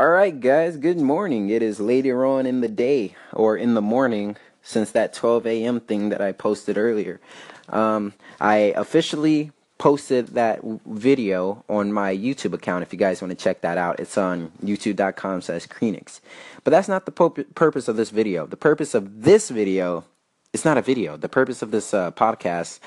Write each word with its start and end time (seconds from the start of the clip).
All 0.00 0.08
right, 0.08 0.40
guys, 0.40 0.78
good 0.78 0.96
morning. 0.96 1.50
It 1.50 1.60
is 1.60 1.78
later 1.78 2.24
on 2.24 2.46
in 2.46 2.62
the 2.62 2.68
day 2.68 3.16
or 3.34 3.58
in 3.58 3.74
the 3.74 3.82
morning 3.82 4.36
since 4.62 4.92
that 4.92 5.12
12 5.12 5.46
a.m. 5.46 5.78
thing 5.78 6.08
that 6.08 6.22
I 6.22 6.32
posted 6.32 6.78
earlier. 6.78 7.20
Um, 7.68 8.14
I 8.40 8.72
officially 8.78 9.52
posted 9.76 10.28
that 10.28 10.60
video 10.86 11.66
on 11.68 11.92
my 11.92 12.16
YouTube 12.16 12.54
account 12.54 12.80
if 12.80 12.94
you 12.94 12.98
guys 12.98 13.20
want 13.20 13.32
to 13.32 13.34
check 13.34 13.60
that 13.60 13.76
out. 13.76 14.00
It's 14.00 14.16
on 14.16 14.50
youtube.com 14.64 15.42
slash 15.42 15.66
Kreenix. 15.66 16.20
But 16.64 16.70
that's 16.70 16.88
not 16.88 17.04
the 17.04 17.12
purpose 17.12 17.86
of 17.86 17.96
this 17.96 18.08
video. 18.08 18.46
The 18.46 18.56
purpose 18.56 18.94
of 18.94 19.24
this 19.24 19.50
video, 19.50 20.06
it's 20.54 20.64
not 20.64 20.78
a 20.78 20.82
video. 20.82 21.18
The 21.18 21.28
purpose 21.28 21.60
of 21.60 21.72
this 21.72 21.92
uh, 21.92 22.10
podcast, 22.12 22.80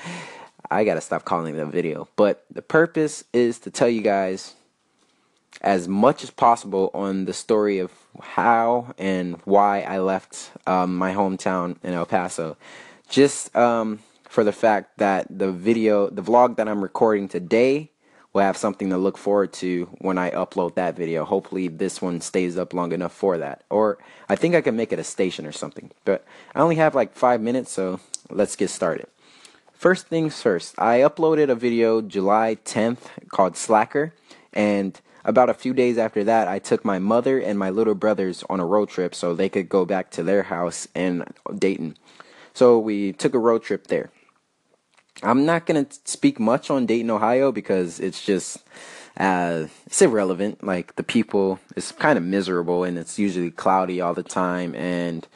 I 0.68 0.82
got 0.82 0.94
to 0.94 1.00
stop 1.00 1.24
calling 1.24 1.54
it 1.54 1.60
a 1.60 1.66
video. 1.66 2.08
But 2.16 2.44
the 2.50 2.60
purpose 2.60 3.22
is 3.32 3.60
to 3.60 3.70
tell 3.70 3.88
you 3.88 4.02
guys 4.02 4.54
as 5.60 5.88
much 5.88 6.22
as 6.22 6.30
possible 6.30 6.90
on 6.94 7.24
the 7.24 7.32
story 7.32 7.78
of 7.78 7.92
how 8.20 8.94
and 8.98 9.40
why 9.44 9.82
I 9.82 9.98
left 9.98 10.50
um, 10.66 10.96
my 10.96 11.14
hometown 11.14 11.76
in 11.82 11.94
El 11.94 12.06
Paso. 12.06 12.56
Just 13.08 13.54
um, 13.56 14.00
for 14.28 14.44
the 14.44 14.52
fact 14.52 14.98
that 14.98 15.26
the 15.30 15.52
video, 15.52 16.08
the 16.10 16.22
vlog 16.22 16.56
that 16.56 16.68
I'm 16.68 16.82
recording 16.82 17.28
today, 17.28 17.90
will 18.32 18.42
have 18.42 18.56
something 18.56 18.90
to 18.90 18.98
look 18.98 19.16
forward 19.16 19.52
to 19.52 19.84
when 19.98 20.18
I 20.18 20.30
upload 20.30 20.74
that 20.74 20.96
video. 20.96 21.24
Hopefully, 21.24 21.68
this 21.68 22.02
one 22.02 22.20
stays 22.20 22.58
up 22.58 22.74
long 22.74 22.92
enough 22.92 23.12
for 23.12 23.38
that. 23.38 23.62
Or 23.70 23.98
I 24.28 24.34
think 24.34 24.54
I 24.54 24.60
can 24.60 24.76
make 24.76 24.92
it 24.92 24.98
a 24.98 25.04
station 25.04 25.46
or 25.46 25.52
something. 25.52 25.92
But 26.04 26.26
I 26.54 26.60
only 26.60 26.76
have 26.76 26.94
like 26.94 27.14
five 27.14 27.40
minutes, 27.40 27.70
so 27.70 28.00
let's 28.28 28.56
get 28.56 28.70
started. 28.70 29.06
First 29.72 30.08
things 30.08 30.42
first, 30.42 30.74
I 30.78 31.00
uploaded 31.00 31.48
a 31.48 31.54
video 31.54 32.00
July 32.00 32.56
10th 32.64 33.28
called 33.28 33.56
Slacker, 33.56 34.14
and 34.52 35.00
about 35.24 35.48
a 35.48 35.54
few 35.54 35.72
days 35.72 35.98
after 35.98 36.24
that, 36.24 36.48
I 36.48 36.58
took 36.58 36.84
my 36.84 36.98
mother 36.98 37.38
and 37.38 37.58
my 37.58 37.70
little 37.70 37.94
brothers 37.94 38.44
on 38.50 38.60
a 38.60 38.66
road 38.66 38.88
trip 38.88 39.14
so 39.14 39.34
they 39.34 39.48
could 39.48 39.68
go 39.68 39.84
back 39.84 40.10
to 40.12 40.22
their 40.22 40.44
house 40.44 40.86
in 40.94 41.24
Dayton. 41.58 41.96
So 42.52 42.78
we 42.78 43.12
took 43.12 43.34
a 43.34 43.38
road 43.38 43.62
trip 43.62 43.86
there. 43.86 44.10
I'm 45.22 45.46
not 45.46 45.66
going 45.66 45.84
to 45.84 45.98
speak 46.04 46.38
much 46.38 46.70
on 46.70 46.86
Dayton, 46.86 47.10
Ohio 47.10 47.52
because 47.52 48.00
it's 48.00 48.24
just 48.24 48.58
uh, 49.16 49.66
it's 49.86 50.02
irrelevant. 50.02 50.62
Like 50.62 50.96
the 50.96 51.02
people, 51.02 51.60
it's 51.76 51.92
kind 51.92 52.18
of 52.18 52.24
miserable 52.24 52.84
and 52.84 52.98
it's 52.98 53.18
usually 53.18 53.50
cloudy 53.50 54.00
all 54.00 54.14
the 54.14 54.22
time 54.22 54.74
and 54.74 55.26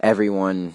everyone 0.00 0.74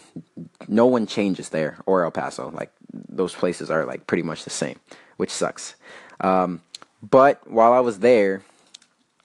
no 0.68 0.86
one 0.86 1.08
changes 1.08 1.50
there 1.50 1.78
or 1.86 2.04
El 2.04 2.12
Paso. 2.12 2.52
Like 2.52 2.72
those 2.94 3.34
places 3.34 3.72
are 3.72 3.86
like 3.86 4.06
pretty 4.06 4.24
much 4.24 4.44
the 4.44 4.50
same, 4.50 4.80
which 5.18 5.32
sucks. 5.32 5.76
Um, 6.20 6.62
but 7.02 7.50
while 7.50 7.74
I 7.74 7.80
was 7.80 8.00
there, 8.00 8.44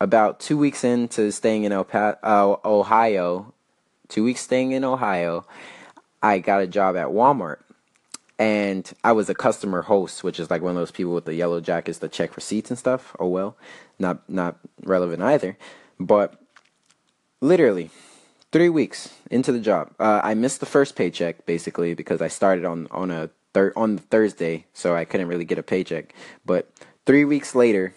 about 0.01 0.41
two 0.41 0.59
weeks 0.59 0.85
into 0.85 1.31
staying 1.33 1.65
in 1.65 1.73
El 1.73 1.85
pa- 1.85 2.17
uh, 2.23 2.57
Ohio, 2.65 3.53
two 4.09 4.25
weeks 4.25 4.41
staying 4.41 4.73
in 4.73 4.85
Ohio, 4.85 5.47
I 6.23 6.39
got 6.39 6.63
a 6.63 6.67
job 6.67 6.97
at 6.97 7.09
Walmart. 7.09 7.59
And 8.39 8.91
I 9.03 9.13
was 9.13 9.31
a 9.31 9.35
customer 9.35 9.83
host, 9.83 10.23
which 10.23 10.39
is 10.39 10.51
like 10.51 10.61
one 10.61 10.73
of 10.73 10.77
those 10.77 10.91
people 10.91 11.15
with 11.15 11.25
the 11.25 11.35
yellow 11.35 11.61
jackets 11.61 11.99
that 11.99 12.13
check 12.13 12.37
receipts 12.37 12.71
and 12.71 12.79
stuff. 12.79 13.17
Oh 13.19 13.29
well, 13.29 13.57
not 13.99 14.29
not 14.29 14.59
relevant 14.83 15.23
either. 15.23 15.57
But 15.99 16.39
literally, 17.41 17.89
three 18.53 18.69
weeks 18.69 19.15
into 19.31 19.53
the 19.53 19.59
job, 19.59 19.95
uh, 19.99 20.21
I 20.23 20.35
missed 20.35 20.61
the 20.61 20.67
first 20.67 20.97
paycheck 20.97 21.47
basically 21.47 21.95
because 21.95 22.21
I 22.21 22.29
started 22.29 22.67
on 22.67 22.89
on 22.91 23.11
a 23.11 23.31
thir- 23.55 23.73
on 23.75 23.97
Thursday, 23.97 24.67
so 24.75 24.95
I 24.95 25.07
couldn't 25.07 25.29
really 25.29 25.47
get 25.47 25.59
a 25.59 25.63
paycheck. 25.63 26.15
But 26.45 26.71
three 27.07 27.25
weeks 27.25 27.55
later, 27.55 27.95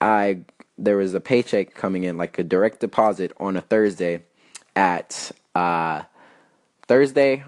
I 0.00 0.42
there 0.78 0.96
was 0.96 1.14
a 1.14 1.20
paycheck 1.20 1.74
coming 1.74 2.04
in, 2.04 2.16
like 2.16 2.38
a 2.38 2.44
direct 2.44 2.80
deposit 2.80 3.32
on 3.38 3.56
a 3.56 3.60
Thursday 3.60 4.22
at 4.74 5.32
uh, 5.54 6.02
Thursday, 6.86 7.44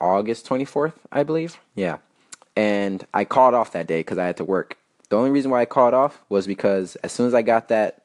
August 0.00 0.46
24th, 0.46 0.94
I 1.10 1.22
believe. 1.22 1.58
Yeah. 1.74 1.98
And 2.54 3.06
I 3.14 3.24
called 3.24 3.54
off 3.54 3.72
that 3.72 3.86
day 3.86 4.00
because 4.00 4.18
I 4.18 4.26
had 4.26 4.36
to 4.36 4.44
work. 4.44 4.76
The 5.08 5.16
only 5.16 5.30
reason 5.30 5.50
why 5.50 5.62
I 5.62 5.64
called 5.64 5.94
off 5.94 6.22
was 6.28 6.46
because 6.46 6.96
as 6.96 7.12
soon 7.12 7.26
as 7.26 7.34
I 7.34 7.42
got 7.42 7.68
that, 7.68 8.02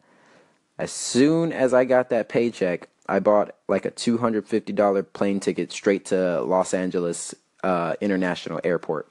as 0.78 0.91
soon 0.91 1.52
as 1.52 1.74
I 1.74 1.85
got 1.85 2.09
that 2.09 2.29
paycheck, 2.29 2.88
I 3.08 3.19
bought 3.19 3.56
like 3.68 3.85
a 3.85 3.91
$250 3.91 5.14
plane 5.14 5.40
ticket 5.40 5.72
straight 5.72 6.06
to 6.06 6.41
Los 6.41 6.74
Angeles 6.74 7.34
uh, 7.64 7.96
International 8.02 8.59
Airport. 8.64 9.09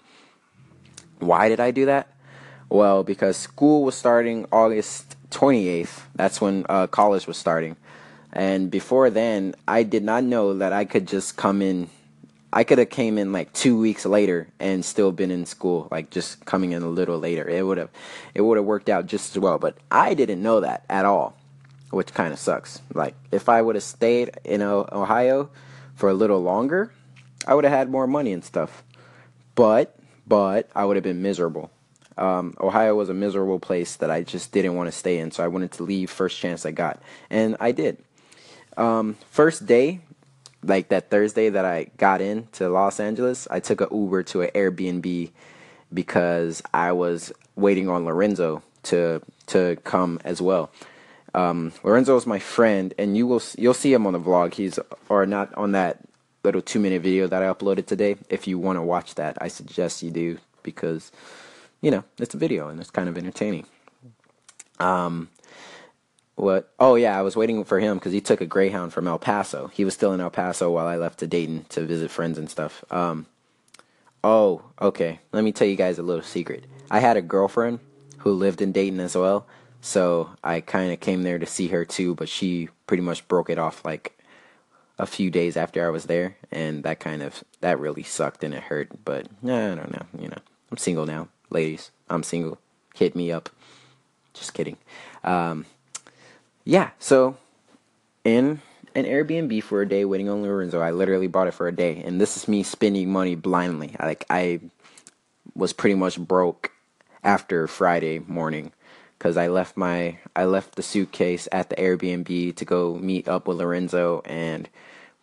Why 1.19 1.49
did 1.49 1.61
I 1.61 1.71
do 1.71 1.87
that? 1.87 2.09
Well, 2.69 3.05
because 3.05 3.37
school 3.37 3.85
was 3.85 3.95
starting 3.95 4.47
August 4.51 5.06
28th. 5.31 6.03
That's 6.15 6.41
when 6.41 6.65
uh, 6.69 6.87
college 6.87 7.27
was 7.27 7.37
starting. 7.37 7.77
And 8.33 8.71
before 8.71 9.11
then, 9.11 9.55
I 9.67 9.83
did 9.83 10.05
not 10.05 10.25
know 10.25 10.59
that 10.59 10.73
I 10.73 10.85
could 10.85 11.07
just 11.07 11.37
come 11.37 11.63
in. 11.63 11.89
I 12.53 12.65
could 12.65 12.79
have 12.79 12.91
came 12.91 13.19
in 13.19 13.33
like 13.33 13.53
two 13.53 13.79
weeks 13.79 14.07
later 14.07 14.49
and 14.61 14.85
still 14.85 15.13
been 15.13 15.31
in 15.31 15.47
school, 15.47 15.89
like 15.91 16.11
just 16.11 16.45
coming 16.45 16.73
in 16.73 16.83
a 16.83 16.89
little 16.89 17.19
later. 17.19 17.49
It 17.49 17.67
would 17.67 17.79
have, 17.79 17.91
it 18.35 18.43
would 18.43 18.57
have 18.57 18.67
worked 18.67 18.89
out 18.89 19.07
just 19.07 19.35
as 19.35 19.41
well. 19.41 19.59
But 19.59 19.77
I 19.91 20.15
didn't 20.15 20.43
know 20.43 20.61
that 20.61 20.85
at 20.89 21.05
all, 21.05 21.37
which 21.91 22.15
kind 22.15 22.33
of 22.33 22.39
sucks. 22.39 22.81
Like 22.95 23.15
if 23.33 23.49
I 23.49 23.63
would 23.63 23.75
have 23.75 23.85
stayed 23.85 24.39
in 24.45 24.63
Ohio 24.63 25.51
for 25.95 26.09
a 26.09 26.15
little 26.15 26.41
longer, 26.41 26.93
I 27.47 27.55
would 27.55 27.65
have 27.65 27.73
had 27.73 27.91
more 27.91 28.07
money 28.07 28.33
and 28.33 28.45
stuff. 28.45 28.83
But, 29.55 29.97
but 30.27 30.71
I 30.75 30.85
would 30.85 30.97
have 30.97 31.05
been 31.05 31.23
miserable 31.23 31.71
um, 32.19 32.55
Ohio 32.61 32.95
was 32.95 33.09
a 33.09 33.15
miserable 33.15 33.59
place 33.59 33.97
that 33.97 34.11
I 34.11 34.23
just 34.23 34.53
didn't 34.53 34.75
want 34.75 34.89
to 34.89 34.93
stay 34.93 35.19
in, 35.19 35.31
so 35.31 35.45
I 35.45 35.49
wanted 35.49 35.73
to 35.73 35.83
leave 35.83 36.11
first 36.11 36.39
chance 36.39 36.65
I 36.65 36.71
got, 36.71 37.03
and 37.31 37.57
I 37.61 37.73
did. 37.73 37.99
Um, 38.77 39.17
first 39.31 39.67
day, 39.67 40.01
like 40.63 40.89
that 40.89 41.11
Thursday 41.11 41.49
that 41.51 41.65
I 41.65 41.91
got 41.97 42.21
in 42.21 42.49
to 42.53 42.69
Los 42.69 43.01
Angeles, 43.01 43.47
I 43.51 43.61
took 43.61 43.81
an 43.81 43.89
Uber 43.91 44.23
to 44.25 44.43
an 44.43 44.51
Airbnb 44.55 45.31
because 45.93 46.63
I 46.75 46.93
was 46.93 47.33
waiting 47.55 47.89
on 47.89 48.05
Lorenzo 48.05 48.63
to 48.85 49.23
to 49.47 49.77
come 49.85 50.21
as 50.25 50.41
well. 50.43 50.71
Um, 51.35 51.73
Lorenzo 51.85 52.17
is 52.17 52.27
my 52.27 52.39
friend, 52.39 52.95
and 52.99 53.17
you 53.17 53.27
will 53.27 53.43
you'll 53.59 53.75
see 53.75 53.93
him 53.93 54.07
on 54.07 54.15
the 54.15 54.21
vlog. 54.21 54.55
He's 54.55 54.79
or 55.09 55.27
not 55.27 55.55
on 55.55 55.73
that 55.73 56.01
little 56.43 56.63
two 56.63 56.81
minute 56.81 57.03
video 57.03 57.27
that 57.27 57.43
I 57.43 57.53
uploaded 57.53 57.87
today. 57.87 58.17
If 58.31 58.47
you 58.47 58.59
want 58.59 58.77
to 58.79 58.83
watch 58.83 59.17
that, 59.17 59.37
I 59.41 59.49
suggest 59.49 60.03
you 60.03 60.11
do 60.11 60.39
because 60.63 61.13
you 61.81 61.91
know, 61.91 62.05
it's 62.19 62.35
a 62.35 62.39
video 62.39 62.69
and 62.69 62.81
it's 62.81 62.91
kind 62.91 63.09
of 63.09 63.19
entertaining. 63.19 63.67
Um, 64.79 65.29
what? 66.35 66.73
Oh 66.79 66.97
yeah, 66.97 67.19
I 67.19 67.23
was 67.23 67.37
waiting 67.37 67.65
for 67.65 67.81
him 67.81 67.97
because 67.97 68.13
he 68.13 68.21
took 68.21 68.41
a 68.41 68.47
Greyhound 68.47 68.93
from 68.93 69.09
El 69.09 69.19
Paso. 69.19 69.69
He 69.69 69.85
was 69.85 69.95
still 69.95 70.13
in 70.13 70.21
El 70.21 70.31
Paso 70.31 70.71
while 70.71 70.87
I 70.87 70.97
left 70.97 71.19
to 71.21 71.27
Dayton 71.27 71.65
to 71.71 71.87
visit 71.87 72.11
friends 72.11 72.39
and 72.39 72.51
stuff. 72.51 72.85
Um, 72.91 73.27
oh, 74.23 74.63
okay. 74.81 75.21
Let 75.33 75.45
me 75.45 75.53
tell 75.53 75.67
you 75.67 75.77
guys 75.77 75.99
a 75.99 76.03
little 76.03 76.23
secret. 76.23 76.65
I 76.91 77.01
had 77.01 77.17
a 77.17 77.23
girlfriend 77.23 77.81
who 78.19 78.33
lived 78.33 78.61
in 78.61 78.73
Dayton 78.73 79.01
as 79.01 79.17
well, 79.17 79.47
so 79.81 80.31
I 80.45 80.61
kind 80.61 80.93
of 80.93 81.01
came 81.01 81.23
there 81.23 81.39
to 81.39 81.47
see 81.47 81.69
her 81.69 81.85
too. 81.85 82.15
But 82.15 82.29
she 82.29 82.69
pretty 82.87 83.03
much 83.03 83.27
broke 83.29 83.49
it 83.49 83.59
off 83.59 83.85
like 83.85 84.19
a 84.99 85.07
few 85.07 85.31
days 85.31 85.57
after 85.57 85.87
I 85.87 85.91
was 85.91 86.05
there, 86.05 86.37
and 86.51 86.85
that 86.85 87.01
kind 87.01 87.23
of 87.23 87.45
that 87.61 87.81
really 87.81 88.03
sucked 88.03 88.45
and 88.45 88.53
it 88.53 88.65
hurt. 88.65 88.89
But 89.07 89.27
I 89.43 89.75
don't 89.75 89.93
know. 89.93 90.07
You 90.19 90.29
know, 90.29 90.39
I'm 90.71 90.77
single 90.77 91.07
now 91.07 91.29
ladies, 91.51 91.91
I'm 92.09 92.23
single. 92.23 92.59
Hit 92.95 93.15
me 93.15 93.33
up. 93.33 93.51
Just 94.35 94.55
kidding. 94.55 94.77
Um, 95.25 95.67
yeah, 96.65 96.91
so 96.99 97.37
in 98.25 98.61
an 98.95 99.05
Airbnb 99.05 99.63
for 99.63 99.83
a 99.83 99.89
day 99.89 100.05
waiting 100.05 100.29
on 100.29 100.43
Lorenzo, 100.43 100.81
I 100.81 100.91
literally 100.91 101.27
bought 101.27 101.49
it 101.49 101.55
for 101.55 101.69
a 101.69 101.75
day. 101.75 102.03
And 102.05 102.21
this 102.21 102.37
is 102.37 102.49
me 102.49 102.63
spending 102.63 103.11
money 103.11 103.35
blindly. 103.35 103.95
Like, 104.01 104.25
I 104.31 104.61
was 105.55 105.73
pretty 105.73 105.95
much 105.95 106.19
broke 106.19 106.73
after 107.23 107.67
Friday 107.67 108.21
morning 108.21 108.73
because 109.19 109.37
I 109.37 109.49
left 109.49 109.77
my 109.77 110.19
I 110.35 110.45
left 110.45 110.77
the 110.77 110.83
suitcase 110.83 111.49
at 111.51 111.71
the 111.71 111.77
Airbnb 111.77 112.55
to 112.57 112.65
go 112.65 112.95
meet 112.95 113.29
up 113.29 113.49
with 113.49 113.59
Lorenzo 113.59 114.23
and 114.25 114.69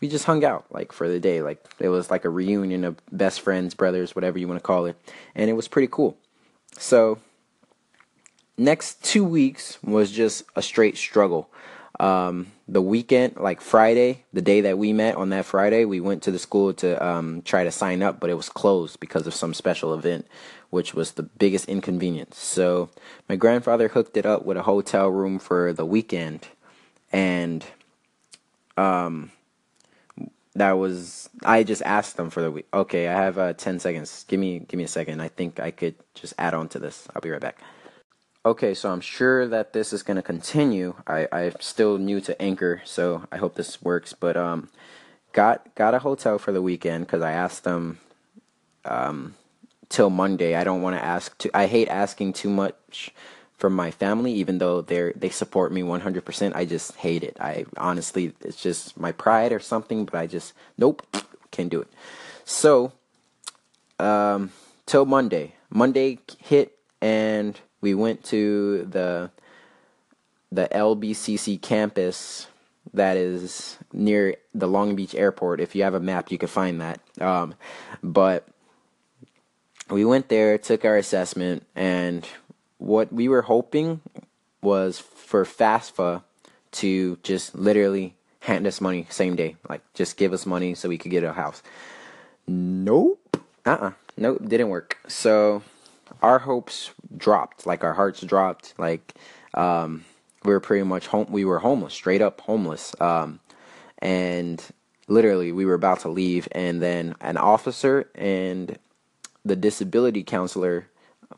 we 0.03 0.09
just 0.09 0.25
hung 0.25 0.43
out 0.43 0.65
like 0.69 0.91
for 0.91 1.07
the 1.07 1.17
day. 1.17 1.41
Like 1.41 1.65
it 1.79 1.87
was 1.87 2.11
like 2.11 2.25
a 2.25 2.29
reunion 2.29 2.83
of 2.83 2.97
best 3.13 3.39
friends, 3.39 3.73
brothers, 3.73 4.13
whatever 4.13 4.37
you 4.37 4.49
want 4.49 4.59
to 4.59 4.63
call 4.63 4.85
it, 4.85 4.97
and 5.33 5.49
it 5.49 5.53
was 5.53 5.69
pretty 5.69 5.87
cool. 5.89 6.17
So 6.77 7.19
next 8.57 9.01
two 9.01 9.23
weeks 9.23 9.81
was 9.81 10.11
just 10.11 10.43
a 10.57 10.61
straight 10.61 10.97
struggle. 10.97 11.49
Um, 12.01 12.51
the 12.67 12.81
weekend, 12.81 13.37
like 13.37 13.61
Friday, 13.61 14.25
the 14.33 14.41
day 14.41 14.59
that 14.59 14.77
we 14.77 14.91
met 14.91 15.15
on 15.15 15.29
that 15.29 15.45
Friday, 15.45 15.85
we 15.85 16.01
went 16.01 16.21
to 16.23 16.31
the 16.31 16.39
school 16.39 16.73
to 16.73 17.01
um, 17.01 17.41
try 17.43 17.63
to 17.63 17.71
sign 17.71 18.03
up, 18.03 18.19
but 18.19 18.29
it 18.29 18.33
was 18.33 18.49
closed 18.49 18.99
because 18.99 19.25
of 19.25 19.33
some 19.33 19.53
special 19.53 19.93
event, 19.93 20.27
which 20.69 20.93
was 20.93 21.13
the 21.13 21.23
biggest 21.23 21.69
inconvenience. 21.69 22.37
So 22.37 22.89
my 23.29 23.37
grandfather 23.37 23.87
hooked 23.87 24.17
it 24.17 24.25
up 24.25 24.43
with 24.43 24.57
a 24.57 24.63
hotel 24.63 25.07
room 25.07 25.39
for 25.39 25.71
the 25.71 25.85
weekend, 25.85 26.49
and 27.13 27.63
um, 28.75 29.31
that 30.55 30.73
was 30.73 31.29
I 31.43 31.63
just 31.63 31.81
asked 31.83 32.17
them 32.17 32.29
for 32.29 32.41
the 32.41 32.51
week. 32.51 32.67
Okay, 32.73 33.07
I 33.07 33.13
have 33.13 33.37
uh, 33.37 33.53
ten 33.53 33.79
seconds. 33.79 34.25
Give 34.27 34.39
me 34.39 34.59
give 34.59 34.77
me 34.77 34.83
a 34.83 34.87
second. 34.87 35.21
I 35.21 35.27
think 35.27 35.59
I 35.59 35.71
could 35.71 35.95
just 36.13 36.33
add 36.37 36.53
on 36.53 36.69
to 36.69 36.79
this. 36.79 37.07
I'll 37.15 37.21
be 37.21 37.31
right 37.31 37.41
back. 37.41 37.59
Okay, 38.45 38.73
so 38.73 38.91
I'm 38.91 39.01
sure 39.01 39.47
that 39.47 39.71
this 39.71 39.93
is 39.93 40.03
going 40.03 40.17
to 40.17 40.21
continue. 40.21 40.95
I, 41.07 41.29
I'm 41.31 41.53
still 41.61 41.97
new 41.97 42.19
to 42.21 42.39
Anchor, 42.41 42.81
so 42.83 43.23
I 43.31 43.37
hope 43.37 43.55
this 43.55 43.81
works. 43.81 44.11
But 44.11 44.35
um, 44.35 44.69
got 45.31 45.73
got 45.75 45.93
a 45.93 45.99
hotel 45.99 46.37
for 46.37 46.51
the 46.51 46.61
weekend 46.61 47.05
because 47.07 47.21
I 47.21 47.31
asked 47.31 47.63
them 47.63 47.99
um, 48.85 49.35
till 49.89 50.09
Monday. 50.09 50.55
I 50.55 50.63
don't 50.65 50.81
want 50.81 50.97
to 50.97 51.03
ask 51.03 51.37
too. 51.37 51.49
I 51.53 51.67
hate 51.67 51.87
asking 51.87 52.33
too 52.33 52.49
much 52.49 53.13
from 53.57 53.73
my 53.73 53.91
family, 53.91 54.33
even 54.33 54.57
though 54.57 54.81
they 54.81 55.13
they 55.15 55.29
support 55.29 55.71
me 55.71 55.81
100%. 55.81 56.55
I 56.55 56.65
just 56.65 56.95
hate 56.95 57.23
it. 57.23 57.37
I 57.39 57.65
honestly, 57.77 58.33
it's 58.41 58.61
just 58.61 58.99
my 58.99 59.11
pride 59.11 59.51
or 59.51 59.59
something. 59.59 60.05
But 60.05 60.15
I 60.15 60.27
just 60.27 60.53
nope, 60.77 61.05
can't 61.51 61.69
do 61.69 61.81
it. 61.81 61.87
So 62.45 62.93
um, 63.99 64.51
till 64.85 65.05
Monday. 65.05 65.55
Monday 65.69 66.19
hit 66.39 66.77
and 67.01 67.59
we 67.81 67.93
went 67.93 68.23
to 68.25 68.85
the 68.89 69.31
the 70.51 70.67
LBCC 70.71 71.59
campus 71.61 72.47
that 72.93 73.17
is 73.17 73.77
near 73.91 74.35
the 74.53 74.67
Long 74.67 74.95
Beach 74.95 75.15
airport. 75.15 75.59
If 75.59 75.75
you 75.75 75.83
have 75.83 75.95
a 75.95 75.99
map, 75.99 76.31
you 76.31 76.37
can 76.37 76.47
find 76.47 76.79
that. 76.79 76.99
Um, 77.19 77.55
but 78.03 78.47
we 79.89 80.05
went 80.05 80.29
there, 80.29 80.57
took 80.57 80.85
our 80.85 80.95
assessment, 80.95 81.65
and 81.75 82.27
what 82.83 83.13
we 83.13 83.29
were 83.29 83.43
hoping 83.43 84.01
was 84.61 84.99
for 84.99 85.45
FAFSA 85.45 86.21
to 86.71 87.17
just 87.23 87.55
literally 87.55 88.15
hand 88.41 88.67
us 88.67 88.81
money 88.81 89.07
same 89.09 89.37
day, 89.37 89.55
like 89.69 89.81
just 89.93 90.17
give 90.17 90.33
us 90.33 90.45
money 90.45 90.75
so 90.75 90.89
we 90.89 90.97
could 90.97 91.11
get 91.11 91.23
a 91.23 91.31
house. 91.31 91.63
Nope. 92.45 93.37
Uh 93.65 93.69
uh-uh. 93.69 93.87
uh. 93.87 93.91
Nope, 94.17 94.47
didn't 94.47 94.67
work. 94.67 94.97
So 95.07 95.63
our 96.21 96.39
hopes 96.39 96.91
dropped, 97.15 97.65
like 97.65 97.85
our 97.85 97.93
hearts 97.93 98.19
dropped, 98.19 98.73
like 98.77 99.13
um, 99.53 100.03
we 100.43 100.51
were 100.51 100.59
pretty 100.59 100.83
much 100.83 101.07
home. 101.07 101.27
We 101.29 101.45
were 101.45 101.59
homeless, 101.59 101.93
straight 101.93 102.21
up 102.21 102.41
homeless, 102.41 102.93
um, 102.99 103.39
and 103.99 104.61
literally 105.07 105.53
we 105.53 105.65
were 105.65 105.73
about 105.73 106.01
to 106.01 106.09
leave, 106.09 106.49
and 106.51 106.81
then 106.81 107.15
an 107.21 107.37
officer 107.37 108.09
and 108.13 108.77
the 109.45 109.55
disability 109.55 110.23
counselor 110.23 110.87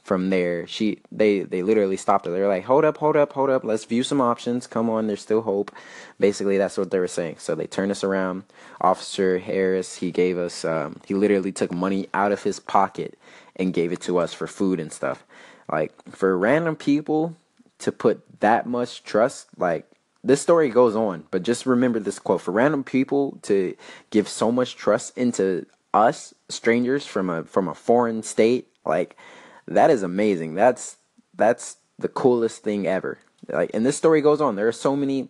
from 0.06 0.30
there 0.30 0.68
she 0.68 1.00
they 1.12 1.40
they 1.42 1.64
literally 1.64 1.98
stopped 1.98 2.26
her. 2.28 2.32
They 2.32 2.40
were 2.40 2.48
like 2.48 2.64
hold 2.64 2.86
up 2.86 2.98
hold 2.98 3.18
up 3.18 3.34
hold 3.34 3.50
up. 3.50 3.64
Let's 3.64 3.86
view 3.86 4.04
some 4.04 4.22
options. 4.22 4.68
Come 4.68 4.88
on 4.88 5.08
there's 5.08 5.22
still 5.22 5.42
hope. 5.42 5.72
Basically 6.20 6.60
that's 6.60 6.78
what 6.78 6.92
they 6.92 7.00
were 7.00 7.08
saying. 7.08 7.38
So 7.40 7.56
they 7.56 7.66
turned 7.66 7.92
us 7.92 8.04
around. 8.04 8.44
Officer 8.80 9.40
harris 9.40 9.96
he 9.96 10.12
gave 10.12 10.38
us 10.38 10.64
um, 10.64 11.02
he 11.08 11.16
literally 11.16 11.52
took 11.52 11.72
money 11.72 12.08
out 12.14 12.32
of 12.32 12.44
his 12.44 12.60
pocket 12.60 13.18
and 13.56 13.74
gave 13.74 13.92
it 13.92 14.02
to 14.02 14.20
us 14.20 14.32
for 14.32 14.46
food 14.46 14.80
and 14.80 14.94
stuff. 14.94 15.26
Like 15.72 15.92
for 16.12 16.38
random 16.38 16.76
people 16.76 17.36
to 17.80 17.92
put 17.92 18.22
that 18.42 18.68
much 18.68 19.04
trust, 19.04 19.48
like 19.58 19.90
this 20.24 20.40
story 20.40 20.70
goes 20.70 20.96
on, 20.96 21.24
but 21.32 21.42
just 21.42 21.66
remember 21.66 22.00
this 22.00 22.20
quote. 22.20 22.42
For 22.42 22.52
random 22.52 22.84
people 22.84 23.40
to 23.44 23.76
give 24.12 24.28
so 24.28 24.52
much 24.52 24.76
trust 24.76 25.18
into 25.18 25.66
us 25.96 26.36
strangers 26.50 27.08
from 27.08 27.32
a 27.32 27.44
from 27.46 27.68
a 27.68 27.74
foreign 27.74 28.22
state, 28.22 28.68
like 28.86 29.18
that 29.68 29.90
is 29.90 30.04
amazing. 30.04 30.56
That's 30.56 30.98
that's 31.36 31.78
the 32.00 32.08
coolest 32.10 32.64
thing 32.64 32.88
ever. 32.88 33.20
Like 33.48 33.72
and 33.74 33.86
this 33.86 33.98
story 33.98 34.22
goes 34.22 34.42
on. 34.42 34.56
There 34.56 34.68
are 34.68 34.74
so 34.74 34.96
many 34.96 35.30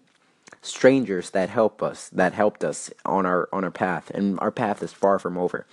strangers 0.61 1.31
that 1.31 1.49
help 1.49 1.83
us 1.83 2.09
that 2.09 2.33
helped 2.33 2.63
us 2.63 2.91
on 3.05 3.25
our 3.25 3.49
on 3.53 3.63
our 3.63 3.71
path 3.71 4.09
and 4.11 4.39
our 4.39 4.51
path 4.51 4.81
is 4.81 4.91
far 4.91 5.19
from 5.19 5.37
over 5.37 5.65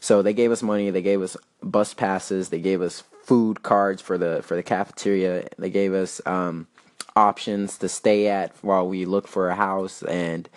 so 0.00 0.22
they 0.22 0.34
gave 0.34 0.52
us 0.52 0.62
money, 0.62 0.90
they 0.90 1.02
gave 1.02 1.22
us 1.22 1.36
bus 1.62 1.94
passes, 1.94 2.50
they 2.50 2.60
gave 2.60 2.82
us 2.82 3.02
food 3.22 3.62
cards 3.62 4.00
for 4.02 4.18
the 4.18 4.40
for 4.42 4.56
the 4.56 4.62
cafeteria, 4.62 5.48
they 5.58 5.70
gave 5.70 5.94
us 5.94 6.20
um, 6.26 6.68
options 7.14 7.78
to 7.78 7.88
stay 7.88 8.28
at 8.28 8.54
while 8.62 8.86
we 8.86 9.04
look 9.04 9.26
for 9.26 9.48
a 9.48 9.54
house, 9.54 10.02
and 10.02 10.48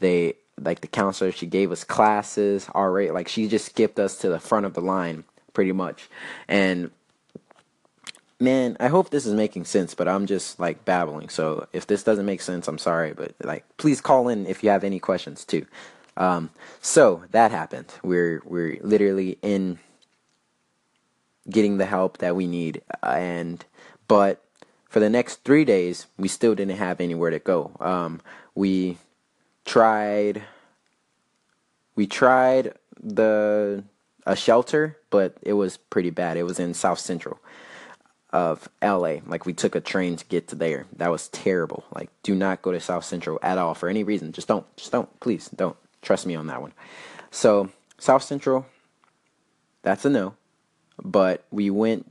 they 0.00 0.34
like 0.60 0.80
the 0.80 0.88
counselor 0.88 1.30
she 1.30 1.46
gave 1.46 1.70
us 1.70 1.84
classes 1.84 2.68
All 2.74 2.90
right, 2.90 3.12
like 3.12 3.28
she 3.28 3.46
just 3.46 3.66
skipped 3.66 3.98
us 3.98 4.16
to 4.18 4.28
the 4.28 4.40
front 4.40 4.66
of 4.66 4.74
the 4.74 4.80
line 4.80 5.24
pretty 5.56 5.72
much 5.72 6.08
and 6.48 6.90
man 8.38 8.76
i 8.78 8.88
hope 8.88 9.08
this 9.08 9.24
is 9.24 9.32
making 9.32 9.64
sense 9.64 9.94
but 9.94 10.06
i'm 10.06 10.26
just 10.26 10.60
like 10.60 10.84
babbling 10.84 11.30
so 11.30 11.66
if 11.72 11.86
this 11.86 12.02
doesn't 12.02 12.26
make 12.26 12.42
sense 12.42 12.68
i'm 12.68 12.78
sorry 12.78 13.12
but 13.14 13.34
like 13.42 13.64
please 13.78 14.00
call 14.00 14.28
in 14.28 14.46
if 14.46 14.62
you 14.62 14.68
have 14.68 14.84
any 14.84 15.00
questions 15.00 15.44
too 15.44 15.66
um, 16.16 16.50
so 16.80 17.24
that 17.30 17.50
happened. 17.50 17.92
We're 18.02 18.42
we're 18.44 18.78
literally 18.82 19.38
in 19.42 19.78
getting 21.48 21.78
the 21.78 21.86
help 21.86 22.18
that 22.18 22.34
we 22.34 22.46
need, 22.46 22.82
and 23.02 23.64
but 24.08 24.42
for 24.88 25.00
the 25.00 25.10
next 25.10 25.44
three 25.44 25.64
days, 25.64 26.06
we 26.16 26.28
still 26.28 26.54
didn't 26.54 26.78
have 26.78 27.00
anywhere 27.00 27.30
to 27.30 27.38
go. 27.38 27.72
Um, 27.80 28.20
we 28.54 28.98
tried. 29.64 30.42
We 31.94 32.06
tried 32.06 32.74
the 33.02 33.84
a 34.26 34.36
shelter, 34.36 34.98
but 35.10 35.36
it 35.42 35.54
was 35.54 35.76
pretty 35.76 36.10
bad. 36.10 36.36
It 36.36 36.42
was 36.42 36.58
in 36.58 36.74
South 36.74 36.98
Central 36.98 37.38
of 38.30 38.68
LA. 38.82 39.18
Like 39.24 39.46
we 39.46 39.52
took 39.54 39.74
a 39.74 39.80
train 39.80 40.16
to 40.16 40.24
get 40.26 40.48
to 40.48 40.56
there. 40.56 40.86
That 40.96 41.10
was 41.10 41.28
terrible. 41.28 41.84
Like 41.94 42.10
do 42.22 42.34
not 42.34 42.60
go 42.60 42.72
to 42.72 42.80
South 42.80 43.04
Central 43.04 43.38
at 43.42 43.56
all 43.56 43.74
for 43.74 43.88
any 43.88 44.02
reason. 44.02 44.32
Just 44.32 44.48
don't. 44.48 44.66
Just 44.76 44.92
don't. 44.92 45.20
Please 45.20 45.48
don't. 45.48 45.76
Trust 46.02 46.26
me 46.26 46.34
on 46.34 46.48
that 46.48 46.60
one. 46.60 46.72
So, 47.30 47.70
South 47.98 48.22
Central, 48.22 48.66
that's 49.82 50.04
a 50.04 50.10
no. 50.10 50.34
But 51.02 51.44
we 51.50 51.70
went. 51.70 52.10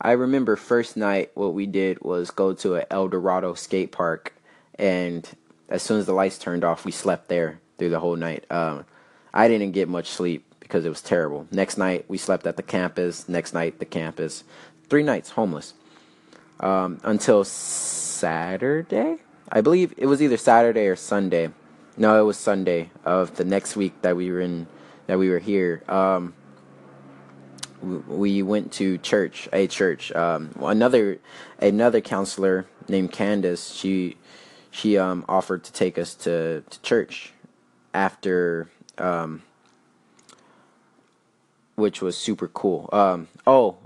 I 0.00 0.12
remember 0.12 0.56
first 0.56 0.96
night, 0.96 1.30
what 1.34 1.54
we 1.54 1.66
did 1.66 2.02
was 2.02 2.30
go 2.30 2.52
to 2.54 2.76
a 2.76 2.86
El 2.90 3.08
Dorado 3.08 3.54
skate 3.54 3.92
park. 3.92 4.34
And 4.78 5.28
as 5.68 5.82
soon 5.82 5.98
as 5.98 6.06
the 6.06 6.12
lights 6.12 6.38
turned 6.38 6.62
off, 6.62 6.84
we 6.84 6.92
slept 6.92 7.28
there 7.28 7.60
through 7.78 7.90
the 7.90 7.98
whole 7.98 8.14
night. 8.14 8.44
Um, 8.50 8.84
I 9.34 9.48
didn't 9.48 9.72
get 9.72 9.88
much 9.88 10.08
sleep 10.08 10.47
because 10.68 10.84
it 10.84 10.90
was 10.90 11.02
terrible. 11.02 11.46
Next 11.50 11.78
night, 11.78 12.04
we 12.08 12.18
slept 12.18 12.46
at 12.46 12.56
the 12.56 12.62
campus. 12.62 13.28
Next 13.28 13.54
night, 13.54 13.78
the 13.78 13.86
campus. 13.86 14.44
Three 14.88 15.02
nights 15.02 15.30
homeless. 15.30 15.74
Um, 16.60 17.00
until 17.02 17.44
Saturday? 17.44 19.16
I 19.50 19.62
believe 19.62 19.94
it 19.96 20.06
was 20.06 20.20
either 20.20 20.36
Saturday 20.36 20.86
or 20.86 20.96
Sunday. 20.96 21.50
No, 21.96 22.20
it 22.20 22.24
was 22.24 22.36
Sunday 22.36 22.90
of 23.04 23.36
the 23.36 23.44
next 23.44 23.76
week 23.76 24.02
that 24.02 24.16
we 24.16 24.30
were 24.30 24.40
in 24.40 24.66
that 25.06 25.18
we 25.18 25.30
were 25.30 25.38
here. 25.38 25.82
Um, 25.88 26.34
we 27.80 28.42
went 28.42 28.72
to 28.72 28.98
church, 28.98 29.48
a 29.52 29.66
church. 29.66 30.12
Um, 30.12 30.50
another 30.60 31.18
another 31.58 32.00
counselor 32.00 32.66
named 32.88 33.12
Candace. 33.12 33.72
She 33.72 34.16
she 34.70 34.98
um, 34.98 35.24
offered 35.28 35.64
to 35.64 35.72
take 35.72 35.98
us 35.98 36.14
to, 36.14 36.62
to 36.68 36.82
church 36.82 37.32
after, 37.94 38.68
um, 38.98 39.42
which 41.78 42.02
was 42.02 42.16
super 42.16 42.48
cool. 42.48 42.88
Um, 42.92 43.28
oh, 43.46 43.76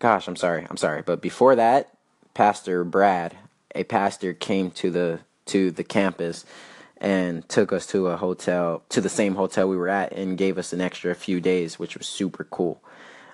gosh, 0.00 0.26
I'm 0.26 0.36
sorry, 0.36 0.66
I'm 0.68 0.76
sorry, 0.76 1.02
but 1.02 1.22
before 1.22 1.54
that, 1.54 1.96
Pastor 2.34 2.84
Brad, 2.84 3.36
a 3.74 3.84
pastor, 3.84 4.34
came 4.34 4.70
to 4.72 4.90
the 4.90 5.20
to 5.46 5.70
the 5.70 5.84
campus 5.84 6.44
and 6.98 7.48
took 7.48 7.72
us 7.72 7.86
to 7.86 8.08
a 8.08 8.16
hotel, 8.16 8.82
to 8.88 9.00
the 9.00 9.08
same 9.08 9.36
hotel 9.36 9.68
we 9.68 9.76
were 9.76 9.88
at, 9.88 10.12
and 10.12 10.36
gave 10.36 10.58
us 10.58 10.72
an 10.72 10.80
extra 10.80 11.14
few 11.14 11.40
days, 11.40 11.78
which 11.78 11.96
was 11.96 12.06
super 12.06 12.44
cool. 12.44 12.82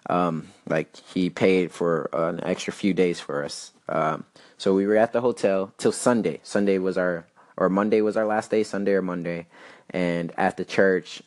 Um, 0.09 0.49
like 0.69 0.95
he 0.97 1.31
paid 1.31 1.73
for 1.73 2.11
an 2.13 2.45
extra 2.45 2.75
few 2.75 2.93
days 2.93 3.21
for 3.21 3.43
us. 3.43 3.73
Um, 3.89 4.25
so 4.59 4.75
we 4.75 4.87
were 4.87 4.97
at 4.97 5.15
the 5.15 5.23
hotel 5.23 5.73
till 5.79 5.93
Sunday. 5.93 6.41
Sunday 6.43 6.77
was 6.77 6.99
our, 6.99 7.27
or 7.57 7.71
Monday 7.71 8.03
was 8.03 8.17
our 8.19 8.27
last 8.27 8.51
day, 8.51 8.63
Sunday 8.65 8.93
or 8.93 9.03
Monday. 9.03 9.47
And 9.89 10.31
at 10.37 10.59
the 10.59 10.65
church, 10.67 11.23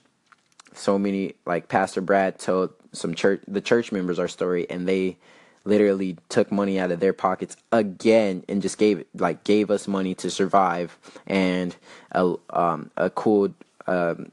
so 0.73 0.97
many, 0.99 1.35
like 1.45 1.69
Pastor 1.69 2.01
Brad 2.01 2.39
told 2.39 2.71
some 2.91 3.13
church, 3.13 3.41
the 3.47 3.61
church 3.61 3.91
members 3.91 4.19
our 4.19 4.27
story, 4.27 4.69
and 4.69 4.87
they 4.87 5.17
literally 5.65 6.17
took 6.29 6.51
money 6.51 6.79
out 6.79 6.91
of 6.91 6.99
their 6.99 7.13
pockets 7.13 7.57
again 7.71 8.43
and 8.47 8.61
just 8.61 8.77
gave 8.77 9.03
like 9.13 9.43
gave 9.43 9.69
us 9.69 9.87
money 9.87 10.15
to 10.15 10.29
survive. 10.29 10.97
And 11.27 11.75
a 12.11 12.35
um 12.49 12.89
a 12.95 13.09
cool 13.09 13.53
um 13.85 14.31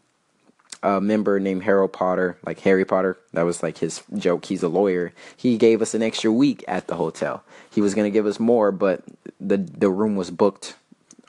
a 0.82 1.00
member 1.00 1.40
named 1.40 1.64
Harold 1.64 1.92
Potter 1.92 2.38
like 2.46 2.60
Harry 2.60 2.84
Potter 2.84 3.18
that 3.32 3.42
was 3.42 3.62
like 3.62 3.78
his 3.78 4.02
joke. 4.16 4.44
He's 4.44 4.62
a 4.62 4.68
lawyer. 4.68 5.12
He 5.36 5.58
gave 5.58 5.82
us 5.82 5.94
an 5.94 6.02
extra 6.02 6.30
week 6.30 6.64
at 6.68 6.86
the 6.86 6.96
hotel. 6.96 7.42
He 7.70 7.80
was 7.80 7.94
to 7.94 8.10
give 8.10 8.26
us 8.26 8.38
more 8.38 8.70
but 8.70 9.02
the 9.40 9.56
the 9.56 9.90
room 9.90 10.14
was 10.16 10.30
booked 10.30 10.76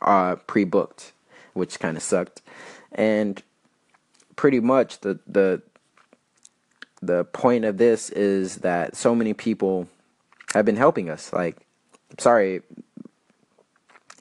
uh 0.01 0.35
pre-booked 0.47 1.13
which 1.53 1.79
kind 1.79 1.97
of 1.97 2.03
sucked. 2.03 2.41
And 2.91 3.41
pretty 4.35 4.59
much 4.59 4.99
the 4.99 5.19
the 5.27 5.61
the 7.01 7.23
point 7.25 7.65
of 7.65 7.77
this 7.77 8.09
is 8.09 8.57
that 8.57 8.95
so 8.95 9.13
many 9.13 9.33
people 9.33 9.87
have 10.53 10.65
been 10.65 10.75
helping 10.75 11.09
us. 11.09 11.31
Like, 11.31 11.57
sorry 12.17 12.61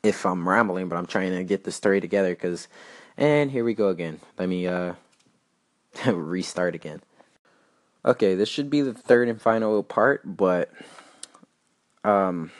if 0.02 0.26
I'm 0.26 0.46
rambling, 0.46 0.88
but 0.88 0.96
I'm 0.96 1.06
trying 1.06 1.32
to 1.32 1.44
get 1.44 1.64
the 1.64 1.72
story 1.72 2.00
together 2.00 2.30
because, 2.34 2.68
and 3.16 3.50
here 3.50 3.64
we 3.64 3.72
go 3.74 3.88
again. 3.88 4.20
Let 4.38 4.48
me 4.48 4.66
uh 4.66 4.94
restart 6.06 6.74
again. 6.74 7.00
Okay, 8.04 8.34
this 8.34 8.50
should 8.50 8.68
be 8.68 8.82
the 8.82 8.92
third 8.92 9.28
and 9.28 9.40
final 9.40 9.82
part, 9.82 10.36
but 10.36 10.70
um, 12.04 12.50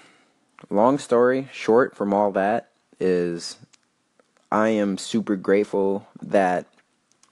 long 0.70 0.99
story 0.99 1.50
short 1.52 1.94
from 1.94 2.14
all 2.14 2.32
that 2.32 2.70
is 2.99 3.58
I 4.50 4.68
am 4.68 4.96
super 4.96 5.37
grateful 5.37 6.06
that 6.23 6.66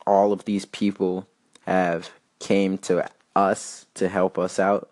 all 0.06 0.32
of 0.32 0.44
these 0.44 0.64
people 0.64 1.26
have 1.66 2.11
came 2.38 2.78
to 2.78 3.09
us 3.37 3.87
to 3.94 4.09
help 4.09 4.38
us 4.38 4.59
out. 4.59 4.90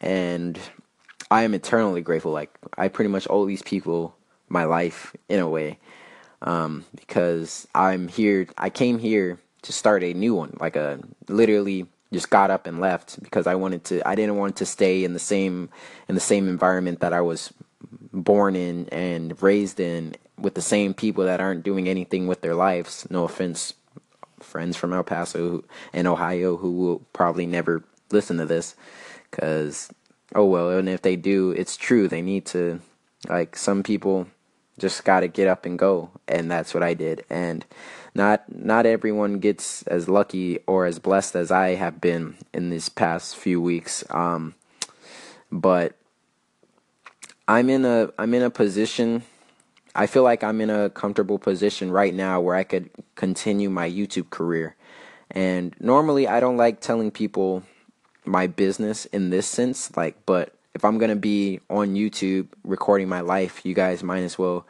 And 0.00 0.58
I 1.30 1.42
am 1.42 1.54
eternally 1.54 2.02
grateful. 2.02 2.32
Like 2.32 2.50
I 2.76 2.88
pretty 2.88 3.10
much 3.10 3.26
owe 3.30 3.46
these 3.46 3.62
people 3.62 4.16
my 4.48 4.64
life 4.64 5.14
in 5.28 5.38
a 5.40 5.48
way 5.48 5.78
um, 6.42 6.84
because 6.96 7.68
I'm 7.74 8.08
here 8.08 8.48
I 8.58 8.70
came 8.70 8.98
here 8.98 9.38
to 9.62 9.72
start 9.72 10.02
a 10.02 10.14
new 10.14 10.34
one. 10.34 10.56
Like 10.60 10.76
a 10.76 11.00
literally 11.28 11.86
just 12.12 12.30
got 12.30 12.50
up 12.50 12.66
and 12.66 12.80
left 12.80 13.22
because 13.22 13.46
I 13.46 13.54
wanted 13.54 13.84
to 13.84 14.08
I 14.08 14.14
didn't 14.14 14.36
want 14.36 14.56
to 14.56 14.66
stay 14.66 15.04
in 15.04 15.12
the 15.12 15.18
same 15.20 15.68
in 16.08 16.14
the 16.14 16.20
same 16.20 16.48
environment 16.48 17.00
that 17.00 17.12
I 17.12 17.20
was 17.20 17.52
born 18.12 18.56
in 18.56 18.88
and 18.88 19.40
raised 19.42 19.78
in 19.80 20.14
with 20.38 20.54
the 20.54 20.62
same 20.62 20.94
people 20.94 21.24
that 21.24 21.40
aren't 21.40 21.62
doing 21.62 21.88
anything 21.88 22.26
with 22.26 22.40
their 22.40 22.54
lives. 22.54 23.06
No 23.10 23.24
offense, 23.24 23.74
friends 24.40 24.76
from 24.76 24.92
El 24.92 25.04
Paso 25.04 25.64
and 25.92 26.06
Ohio 26.06 26.56
who 26.56 26.72
will 26.72 26.98
probably 27.12 27.46
never 27.46 27.82
listen 28.10 28.38
to 28.38 28.46
this 28.46 28.74
because, 29.30 29.90
oh 30.34 30.44
well, 30.44 30.70
and 30.70 30.88
if 30.88 31.02
they 31.02 31.16
do, 31.16 31.50
it's 31.52 31.76
true. 31.76 32.08
They 32.08 32.22
need 32.22 32.46
to, 32.46 32.80
like, 33.28 33.56
some 33.56 33.82
people 33.82 34.26
just 34.78 35.04
got 35.04 35.20
to 35.20 35.28
get 35.28 35.46
up 35.46 35.66
and 35.66 35.78
go. 35.78 36.10
And 36.26 36.50
that's 36.50 36.74
what 36.74 36.82
I 36.82 36.94
did. 36.94 37.24
And 37.30 37.64
not 38.14 38.44
not 38.52 38.86
everyone 38.86 39.38
gets 39.38 39.82
as 39.84 40.08
lucky 40.08 40.58
or 40.66 40.86
as 40.86 40.98
blessed 40.98 41.36
as 41.36 41.50
I 41.50 41.74
have 41.74 42.00
been 42.00 42.36
in 42.52 42.70
these 42.70 42.88
past 42.88 43.36
few 43.36 43.60
weeks. 43.60 44.02
Um, 44.10 44.54
but 45.52 45.94
I'm 47.46 47.70
in 47.70 47.84
a 47.84 48.10
I'm 48.18 48.34
in 48.34 48.42
a 48.42 48.50
position 48.50 49.22
I 49.94 50.06
feel 50.06 50.22
like 50.22 50.44
I'm 50.44 50.60
in 50.60 50.70
a 50.70 50.90
comfortable 50.90 51.38
position 51.38 51.90
right 51.90 52.14
now 52.14 52.40
where 52.40 52.56
I 52.56 52.64
could 52.64 52.90
continue 53.14 53.70
my 53.70 53.90
YouTube 53.90 54.30
career. 54.30 54.76
And 55.30 55.74
normally 55.80 56.26
I 56.28 56.40
don't 56.40 56.56
like 56.56 56.80
telling 56.80 57.10
people 57.10 57.62
my 58.24 58.46
business 58.46 59.06
in 59.06 59.30
this 59.30 59.46
sense 59.46 59.96
like 59.96 60.14
but 60.26 60.54
if 60.74 60.84
I'm 60.84 60.98
going 60.98 61.10
to 61.10 61.16
be 61.16 61.58
on 61.68 61.94
YouTube 61.94 62.48
recording 62.62 63.08
my 63.08 63.22
life, 63.22 63.64
you 63.64 63.74
guys 63.74 64.02
might 64.02 64.20
as 64.20 64.38
well 64.38 64.66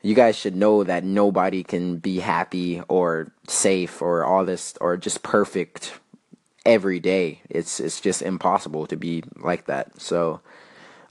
you 0.00 0.14
guys 0.14 0.36
should 0.36 0.54
know 0.54 0.84
that 0.84 1.04
nobody 1.04 1.62
can 1.62 1.98
be 1.98 2.20
happy 2.20 2.80
or 2.88 3.32
safe 3.48 4.00
or 4.00 4.24
all 4.24 4.44
this 4.44 4.74
or 4.80 4.96
just 4.96 5.22
perfect 5.22 5.98
every 6.64 7.00
day. 7.00 7.42
It's 7.50 7.80
it's 7.80 8.00
just 8.00 8.22
impossible 8.22 8.86
to 8.86 8.96
be 8.96 9.24
like 9.36 9.66
that. 9.66 10.00
So 10.00 10.40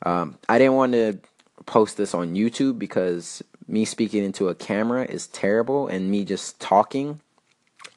um, 0.05 0.37
I 0.47 0.57
didn't 0.57 0.75
want 0.75 0.93
to 0.93 1.19
post 1.65 1.97
this 1.97 2.13
on 2.13 2.35
YouTube 2.35 2.79
because 2.79 3.43
me 3.67 3.85
speaking 3.85 4.23
into 4.23 4.47
a 4.47 4.55
camera 4.55 5.03
is 5.05 5.27
terrible 5.27 5.87
and 5.87 6.09
me 6.09 6.23
just 6.23 6.59
talking 6.59 7.19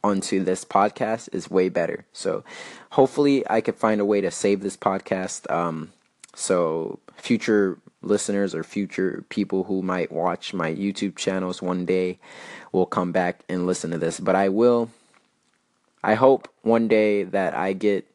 onto 0.02 0.42
this 0.42 0.64
podcast 0.64 1.28
is 1.32 1.50
way 1.50 1.68
better. 1.68 2.04
So 2.12 2.42
hopefully 2.90 3.48
I 3.48 3.60
could 3.60 3.76
find 3.76 4.00
a 4.00 4.04
way 4.04 4.20
to 4.20 4.30
save 4.30 4.60
this 4.60 4.76
podcast. 4.76 5.50
Um, 5.50 5.92
so 6.34 6.98
future 7.16 7.78
listeners 8.02 8.54
or 8.54 8.64
future 8.64 9.24
people 9.28 9.64
who 9.64 9.82
might 9.82 10.10
watch 10.10 10.54
my 10.54 10.72
YouTube 10.72 11.16
channels 11.16 11.60
one 11.60 11.84
day 11.84 12.18
will 12.72 12.86
come 12.86 13.12
back 13.12 13.40
and 13.48 13.66
listen 13.66 13.90
to 13.90 13.98
this. 13.98 14.18
But 14.18 14.36
I 14.36 14.48
will, 14.48 14.90
I 16.02 16.14
hope 16.14 16.48
one 16.62 16.88
day 16.88 17.24
that 17.24 17.54
I 17.54 17.74
get 17.74 18.06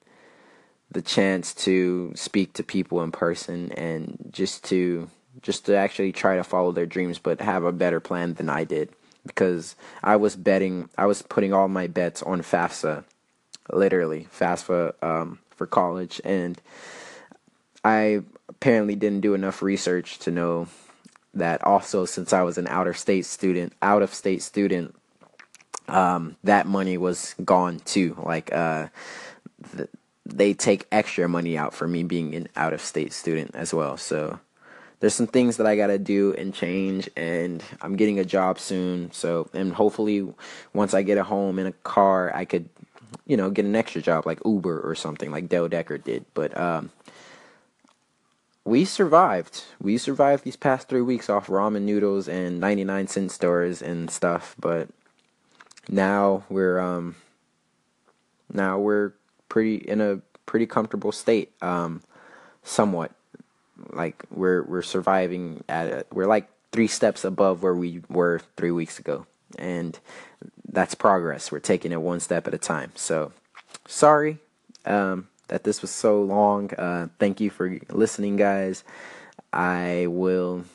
the 0.91 1.01
chance 1.01 1.53
to 1.53 2.13
speak 2.15 2.53
to 2.53 2.63
people 2.63 3.03
in 3.03 3.11
person 3.11 3.71
and 3.73 4.17
just 4.31 4.63
to 4.65 5.09
just 5.41 5.65
to 5.65 5.75
actually 5.75 6.11
try 6.11 6.35
to 6.35 6.43
follow 6.43 6.71
their 6.71 6.85
dreams 6.85 7.19
but 7.19 7.41
have 7.41 7.63
a 7.63 7.71
better 7.71 7.99
plan 7.99 8.33
than 8.33 8.49
I 8.49 8.63
did. 8.63 8.89
Because 9.25 9.75
I 10.03 10.17
was 10.17 10.35
betting 10.35 10.89
I 10.97 11.07
was 11.07 11.21
putting 11.21 11.53
all 11.53 11.67
my 11.67 11.87
bets 11.87 12.21
on 12.23 12.41
FAFSA 12.41 13.03
literally 13.71 14.27
FAFSA 14.37 14.93
um, 15.03 15.39
for 15.51 15.65
college. 15.65 16.21
And 16.23 16.59
I 17.83 18.21
apparently 18.49 18.95
didn't 18.95 19.21
do 19.21 19.33
enough 19.33 19.61
research 19.61 20.19
to 20.19 20.31
know 20.31 20.67
that 21.33 21.63
also 21.63 22.05
since 22.05 22.31
I 22.31 22.43
was 22.43 22.57
an 22.57 22.67
out 22.67 22.87
of 22.87 22.97
state 22.97 23.25
student 23.25 23.73
out 23.81 24.01
of 24.01 24.13
state 24.13 24.41
student 24.41 24.95
um, 25.87 26.37
that 26.43 26.65
money 26.65 26.97
was 26.97 27.35
gone 27.43 27.79
too. 27.79 28.17
Like 28.23 28.53
uh, 28.53 28.87
the, 29.73 29.89
they 30.25 30.53
take 30.53 30.87
extra 30.91 31.27
money 31.27 31.57
out 31.57 31.73
for 31.73 31.87
me 31.87 32.03
being 32.03 32.33
an 32.33 32.47
out 32.55 32.73
of 32.73 32.81
state 32.81 33.13
student 33.13 33.51
as 33.53 33.73
well. 33.73 33.97
So 33.97 34.39
there's 35.05 35.13
some 35.13 35.27
things 35.27 35.57
that 35.57 35.67
I 35.67 35.75
got 35.75 35.87
to 35.87 35.99
do 35.99 36.33
and 36.33 36.51
change 36.51 37.07
and 37.15 37.63
I'm 37.79 37.95
getting 37.95 38.17
a 38.17 38.25
job 38.25 38.57
soon. 38.57 39.11
So 39.11 39.47
and 39.53 39.71
hopefully 39.71 40.27
once 40.73 40.95
I 40.95 41.03
get 41.03 41.19
a 41.19 41.23
home 41.23 41.59
and 41.59 41.67
a 41.67 41.73
car, 41.83 42.35
I 42.35 42.43
could 42.43 42.67
you 43.27 43.37
know, 43.37 43.51
get 43.51 43.65
an 43.65 43.75
extra 43.75 44.01
job 44.01 44.25
like 44.25 44.39
Uber 44.43 44.81
or 44.81 44.95
something 44.95 45.29
like 45.29 45.47
Dell 45.47 45.67
Decker 45.67 45.99
did. 45.99 46.25
But 46.33 46.57
um 46.57 46.89
we 48.63 48.83
survived. 48.83 49.65
We 49.79 49.99
survived 49.99 50.43
these 50.43 50.55
past 50.55 50.89
3 50.89 51.03
weeks 51.03 51.29
off 51.29 51.49
ramen 51.49 51.83
noodles 51.83 52.27
and 52.27 52.59
99 52.59 53.05
cent 53.05 53.31
stores 53.31 53.83
and 53.83 54.09
stuff, 54.09 54.55
but 54.59 54.89
now 55.87 56.45
we're 56.49 56.79
um 56.79 57.15
now 58.51 58.79
we're 58.79 59.13
pretty 59.49 59.75
in 59.75 60.01
a 60.01 60.21
pretty 60.47 60.65
comfortable 60.65 61.11
state, 61.11 61.53
um, 61.61 62.01
somewhat. 62.63 63.11
Like 63.91 64.23
we're 64.31 64.63
we're 64.63 64.81
surviving 64.81 65.63
at 65.69 65.87
a, 65.87 66.05
we're 66.11 66.27
like 66.27 66.49
three 66.71 66.87
steps 66.87 67.23
above 67.23 67.63
where 67.63 67.75
we 67.75 68.01
were 68.09 68.41
three 68.57 68.71
weeks 68.71 68.99
ago, 68.99 69.25
and 69.57 69.97
that's 70.69 70.95
progress. 70.95 71.51
We're 71.51 71.59
taking 71.59 71.91
it 71.91 72.01
one 72.01 72.19
step 72.19 72.47
at 72.47 72.53
a 72.53 72.57
time. 72.57 72.91
So, 72.95 73.31
sorry 73.87 74.39
um, 74.85 75.27
that 75.47 75.63
this 75.63 75.81
was 75.81 75.91
so 75.91 76.21
long. 76.21 76.73
Uh, 76.73 77.07
thank 77.19 77.39
you 77.39 77.49
for 77.49 77.79
listening, 77.89 78.35
guys. 78.35 78.83
I 79.53 80.07
will 80.09 80.65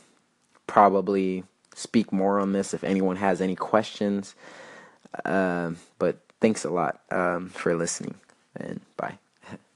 probably 0.67 1.45
speak 1.75 2.13
more 2.13 2.39
on 2.39 2.53
this 2.53 2.75
if 2.75 2.85
anyone 2.85 3.17
has 3.17 3.41
any 3.41 3.57
questions. 3.57 4.35
Uh, 5.25 5.73
but 5.99 6.19
thanks 6.41 6.65
a 6.65 6.71
lot 6.71 7.01
um, 7.11 7.49
for 7.49 7.75
listening 7.75 8.15
and 8.57 8.81
bye. 8.97 9.19